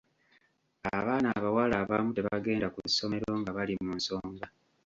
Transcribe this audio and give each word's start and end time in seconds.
Abaana 0.99 1.27
abawala 1.37 1.75
abamu 1.83 2.11
tebagenda 2.15 2.67
ku 2.73 2.79
ssomero 2.89 3.31
nga 3.39 3.51
bali 3.57 3.73
mu 3.85 3.91
nsonga. 3.97 4.45